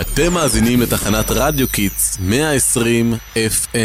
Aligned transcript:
אתם 0.00 0.32
מאזינים 0.32 0.80
לתחנת 0.80 1.30
רדיו 1.30 1.68
קיטס 1.68 2.18
120 2.20 3.14
FM. 3.34 3.76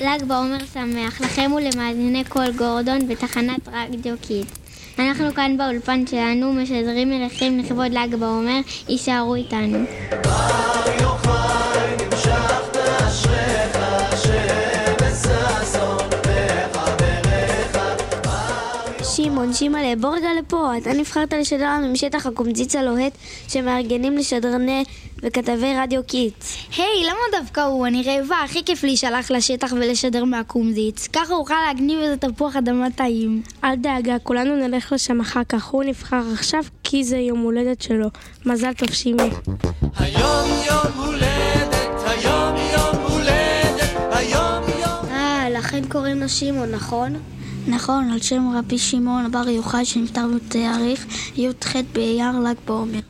ל"ג 0.00 0.24
בעומר 0.26 0.58
שמח 0.74 1.20
לכם 1.20 1.52
ולמאזיני 1.56 2.24
קול 2.28 2.52
גורדון 2.56 3.08
בתחנת 3.08 3.68
רדיו 3.68 4.14
קיטס. 4.20 4.50
אנחנו 4.98 5.34
כאן 5.34 5.56
באולפן 5.56 6.06
שלנו 6.06 6.52
משדרים 6.52 7.12
אליכם 7.12 7.58
לכבוד 7.58 7.92
ל"ג 7.92 8.14
בעומר, 8.14 8.60
הישארו 8.88 9.34
איתנו. 9.34 9.78
שמעון, 19.40 19.54
שימעלה, 19.54 19.96
בוא 19.96 20.16
רגע 20.16 20.28
לפה, 20.38 20.76
אתה 20.78 20.92
נבחרת 20.92 21.32
לשדר 21.32 21.64
לנו 21.64 21.88
משטח 21.88 22.26
הקומזיץ 22.26 22.76
הלוהט 22.76 23.12
שמארגנים 23.48 24.16
לשדרני 24.16 24.84
וכתבי 25.22 25.74
רדיו 25.78 26.04
קיטס. 26.06 26.56
היי, 26.76 27.04
למה 27.04 27.40
דווקא 27.40 27.60
הוא? 27.60 27.86
אני 27.86 28.02
רעבה, 28.02 28.36
הכי 28.44 28.64
כיף 28.64 28.82
לי 28.82 28.96
שהלך 28.96 29.30
לשטח 29.30 29.72
ולשדר 29.72 30.24
מהקומזיץ. 30.24 31.08
ככה 31.08 31.34
אוכל 31.34 31.54
להגניב 31.66 31.98
איזה 31.98 32.16
תפוח 32.16 32.56
אדמה 32.56 32.90
טעים. 32.90 33.42
אל 33.64 33.76
דאגה, 33.76 34.18
כולנו 34.22 34.56
נלך 34.56 34.92
לשם 34.92 35.20
אחר 35.20 35.44
כך, 35.48 35.64
הוא 35.64 35.84
נבחר 35.84 36.22
עכשיו 36.32 36.62
כי 36.84 37.04
זה 37.04 37.16
יום 37.16 37.38
הולדת 37.38 37.82
שלו. 37.82 38.08
מזל 38.46 38.72
טוב 38.72 38.90
שימי. 38.92 39.30
היום 39.98 40.48
יום 40.66 41.06
הולדת, 41.06 41.74
היום 42.06 42.56
יום 42.56 42.96
הולדת, 43.08 43.96
היום 44.12 44.64
יום... 44.80 45.10
אה, 45.10 45.50
לכן 45.50 45.84
קוראים 45.88 46.20
לו 46.20 46.28
שמעון, 46.28 46.70
נכון? 46.70 47.16
נכון, 47.68 48.10
על 48.10 48.18
שם 48.18 48.52
רבי 48.54 48.78
שמעון 48.78 49.30
בר 49.30 49.48
יוחאי 49.48 49.84
שנפטר 49.84 50.26
בתאריך 50.36 51.06
י"ח 51.36 51.76
באייר 51.92 52.38
ל"ג 52.38 52.54
בעומר. 52.66 53.00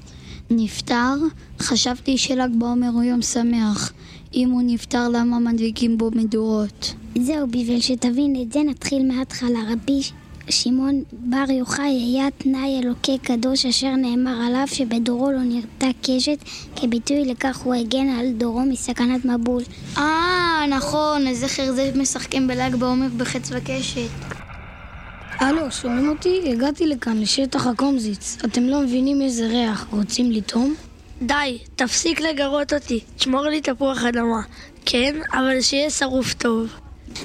נפטר? 0.50 1.14
חשבתי 1.60 2.18
של"ג 2.18 2.50
בעומר 2.58 2.88
הוא 2.88 3.02
יום 3.02 3.22
שמח. 3.22 3.92
אם 4.34 4.50
הוא 4.50 4.62
נפטר, 4.66 5.08
למה 5.08 5.38
מדליקים 5.38 5.98
בו 5.98 6.10
מדורות? 6.14 6.94
זהו, 7.18 7.46
בשביל 7.46 7.80
שתבין 7.80 8.42
את 8.42 8.52
זה 8.52 8.60
נתחיל 8.62 9.12
מההתחלה. 9.12 9.58
רבי 9.72 10.00
שמעון 10.48 11.02
בר 11.12 11.50
יוחאי 11.50 11.86
היה 11.86 12.30
תנאי 12.38 12.80
אלוקי 12.82 13.18
קדוש 13.18 13.66
אשר 13.66 13.96
נאמר 13.96 14.42
עליו 14.46 14.66
שבדורו 14.66 15.30
לא 15.30 15.40
נרתע 15.42 15.88
קשת 16.02 16.38
כביטוי 16.76 17.24
לכך 17.24 17.56
הוא 17.56 17.74
הגן 17.74 18.08
על 18.08 18.32
דורו 18.32 18.60
מסכנת 18.60 19.24
מבול. 19.24 19.62
אה, 19.96 20.64
נכון, 20.70 21.24
לזכר 21.24 21.72
זה 21.72 21.90
משחקים 21.94 22.46
בל"ג 22.46 22.74
בעומר 22.74 23.08
בחץ 23.16 23.50
וקשת. 23.52 24.39
הלו, 25.40 25.70
שומעים 25.70 26.08
אותי? 26.08 26.52
הגעתי 26.52 26.86
לכאן, 26.86 27.20
לשטח 27.20 27.66
הקומזיץ. 27.66 28.36
אתם 28.44 28.62
לא 28.62 28.80
מבינים 28.80 29.22
איזה 29.22 29.46
ריח. 29.46 29.86
רוצים 29.92 30.32
לטעום? 30.32 30.74
די, 31.22 31.58
תפסיק 31.76 32.20
לגרות 32.20 32.72
אותי, 32.72 33.00
תשמור 33.16 33.42
לי 33.42 33.60
תפוח 33.60 34.04
אדמה. 34.04 34.42
כן, 34.86 35.16
אבל 35.32 35.60
שיהיה 35.60 35.90
שרוף 35.90 36.34
טוב. 36.34 36.68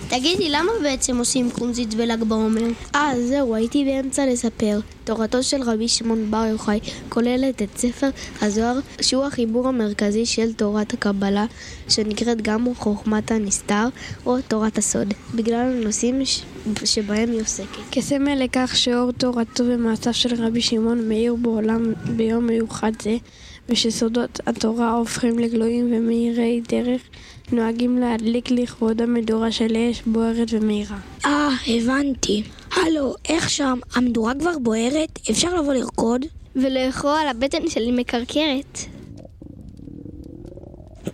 תגידי, 0.08 0.50
למה 0.50 0.72
בעצם 0.84 1.18
עושים 1.18 1.52
קומזיץ 1.52 1.94
בל"ג 1.94 2.24
בעומר? 2.24 2.68
אה, 2.96 3.12
זהו, 3.22 3.56
הייתי 3.56 3.86
באמצע 3.86 4.26
לספר. 4.26 4.80
תורתו 5.04 5.44
של 5.44 5.62
רבי 5.62 5.88
שמעון 5.88 6.32
בר 6.32 6.46
יוחאי 6.46 6.80
כוללת 7.10 7.62
את 7.62 7.78
ספר 7.78 8.10
הזוהר, 8.42 8.80
שהוא 9.02 9.24
החיבור 9.24 9.68
המרכזי 9.68 10.26
של 10.26 10.54
תורת 10.54 10.94
הקבלה, 10.94 11.46
שנקראת 11.90 12.42
גם 12.42 12.68
חוכמת 12.76 13.32
הנסתר, 13.32 13.88
או 14.26 14.42
תורת 14.48 14.78
הסוד, 14.78 15.14
בגלל 15.36 15.60
הנושאים 15.60 16.26
ש... 16.26 16.42
שבהם 16.84 17.32
היא 17.32 17.42
עוסקת. 17.42 17.82
כסמל 17.92 18.44
לכך 18.44 18.72
שאור 18.76 19.12
תורתו 19.12 19.64
ומעשיו 19.68 20.14
של 20.14 20.44
רבי 20.44 20.62
שמעון 20.62 21.10
מאיר 21.10 21.36
בעולם 21.36 21.94
ביום 22.16 22.48
מיוחד 22.48 22.92
זה, 23.02 23.18
ושסודות 23.70 24.40
התורה 24.46 24.92
הופכים 24.94 25.40
לגלויים 25.40 25.94
ומאירי 25.94 26.62
דרך, 26.70 27.02
נוהגים 27.52 27.98
להדליק 27.98 28.52
לכבוד 28.52 29.02
המדורה 29.02 29.52
של 29.52 29.78
אש 29.78 30.02
בוערת 30.06 30.48
ומאירה. 30.52 30.98
אה, 31.26 31.50
הבנתי. 31.68 32.44
הלו, 32.72 33.14
איך 33.30 33.50
שם? 33.50 33.80
המדורה 33.96 34.34
כבר 34.40 34.60
בוערת? 34.62 35.20
אפשר 35.32 35.56
לבוא 35.56 35.74
לרקוד? 35.74 36.26
ולאכול 36.56 37.18
על 37.22 37.28
הבטן 37.28 37.70
שלי 37.70 37.92
מקרקרת. 37.92 38.95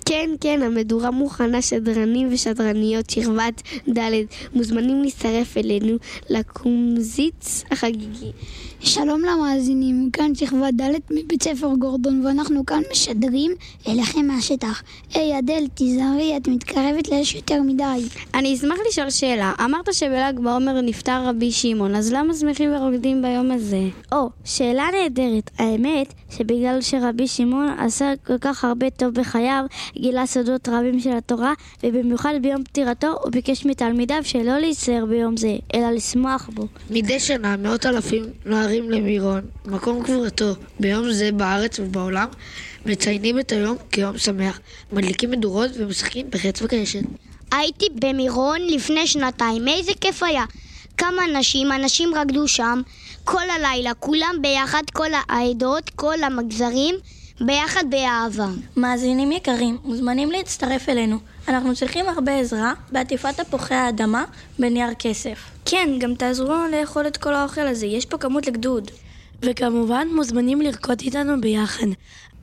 כן, 0.06 0.29
כן, 0.41 0.62
המדורה 0.62 1.12
מוכנה, 1.12 1.62
שדרנים 1.62 2.28
ושדרניות 2.31 3.09
שכבת 3.09 3.62
ד' 3.89 4.12
מוזמנים 4.53 5.03
להצטרף 5.03 5.57
אלינו 5.57 5.97
לקומזיץ 6.29 7.63
החגיגי. 7.72 8.31
שלום 8.84 9.22
למאזינים, 9.22 10.09
כאן 10.13 10.35
שכבה 10.35 10.72
ד' 10.72 10.91
מבית 11.12 11.44
ספר 11.44 11.73
גורדון 11.79 12.25
ואנחנו 12.25 12.66
כאן 12.66 12.81
משדרים 12.91 13.51
אליכם 13.88 14.28
מהשטח. 14.28 14.84
היי 15.13 15.39
אדל, 15.39 15.63
תיזהרי, 15.73 16.38
את 16.38 16.47
מתקרבת 16.47 17.09
לאש 17.09 17.35
יותר 17.35 17.62
מדי. 17.62 17.83
אני 18.33 18.56
אשמח 18.56 18.78
לשאול 18.89 19.09
שאלה. 19.09 19.53
אמרת 19.66 19.94
שבל"ג 19.94 20.39
בעומר 20.39 20.81
נפטר 20.81 21.25
רבי 21.25 21.51
שמעון, 21.51 21.95
אז 21.95 22.13
למה 22.13 22.33
שמחים 22.33 22.75
ורוקדים 22.75 23.22
ביום 23.22 23.51
הזה? 23.51 23.88
או, 24.12 24.29
שאלה 24.44 24.88
נהדרת. 24.94 25.51
האמת, 25.57 26.13
שבגלל 26.29 26.81
שרבי 26.81 27.28
שמעון 27.28 27.69
עשה 27.79 28.13
כל 28.25 28.38
כך 28.38 28.63
הרבה 28.63 28.89
טוב 28.89 29.13
בחייו, 29.13 29.66
גילה 30.01 30.25
סודות 30.25 30.69
רבים 30.69 31.00
של 31.00 31.17
התורה, 31.17 31.53
ובמיוחד 31.84 32.34
ביום 32.41 32.63
פטירתו 32.63 33.07
הוא 33.22 33.31
ביקש 33.31 33.66
מתלמידיו 33.66 34.19
שלא 34.23 34.59
להצטער 34.59 35.06
ביום 35.06 35.38
זה, 35.38 35.56
אלא 35.75 35.91
לשמוח 35.91 36.50
בו. 36.53 36.67
מדי 36.89 37.19
שנה 37.19 37.57
מאות 37.57 37.85
אלפים 37.85 38.23
נוהרים 38.45 38.91
למירון, 38.91 39.41
מקום 39.66 40.03
קבורתו. 40.03 40.53
ביום 40.79 41.12
זה 41.12 41.31
בארץ 41.31 41.79
ובעולם 41.79 42.28
מציינים 42.85 43.39
את 43.39 43.51
היום 43.51 43.78
כיום 43.91 44.17
שמח, 44.17 44.59
מדליקים 44.91 45.31
מדורות 45.31 45.69
ומשחקים 45.78 46.29
בחץ 46.29 46.62
וקשת. 46.62 47.01
הייתי 47.51 47.85
במירון 47.95 48.59
לפני 48.69 49.07
שנתיים, 49.07 49.68
איזה 49.68 49.91
כיף 50.01 50.23
היה. 50.23 50.44
כמה 50.97 51.25
אנשים, 51.25 51.72
אנשים 51.72 52.16
רקדו 52.16 52.47
שם 52.47 52.81
כל 53.23 53.50
הלילה, 53.50 53.94
כולם 53.94 54.35
ביחד, 54.41 54.83
כל 54.94 55.09
העדות, 55.29 55.89
כל 55.89 56.23
המגזרים, 56.23 56.95
ביחד 57.46 57.84
באהבה. 57.90 58.47
מאזינים 58.78 59.31
יקרים, 59.31 59.78
מוזמנים 59.84 60.31
להצטרף 60.31 60.90
אלינו. 60.90 61.18
אנחנו 61.47 61.75
צריכים 61.75 62.06
הרבה 62.09 62.40
עזרה 62.40 62.74
בעטיפת 62.91 63.40
תפוחי 63.40 63.74
האדמה 63.74 64.24
בנייר 64.59 64.94
כסף. 65.00 65.40
כן, 65.66 65.90
גם 66.00 66.16
תעזרו 66.16 66.47
לנו 66.47 66.68
לאכול 66.68 67.07
את 67.07 67.18
כל 67.18 67.34
האוכל 67.34 67.68
הזה, 67.68 67.85
יש 67.85 68.06
פה 68.06 68.18
כמות 68.18 68.47
לגדוד. 68.47 68.91
וכמובן, 69.41 70.07
מוזמנים 70.16 70.62
לרקוד 70.62 71.01
איתנו 71.01 71.41
ביחד. 71.41 71.88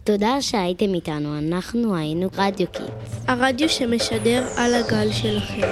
תודה 0.05 0.43
שהייתם 0.43 0.95
איתנו, 0.95 1.39
אנחנו 1.39 1.97
היינו 1.97 2.29
רדיו 2.37 2.67
קיטס. 2.73 3.21
הרדיו 3.29 3.69
שמשדר 3.69 4.47
על 4.57 4.75
הגל 4.75 5.13
שלכם. 5.13 5.69